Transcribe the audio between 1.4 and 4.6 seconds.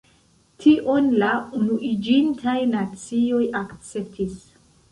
Unuiĝintaj Nacioj akceptis.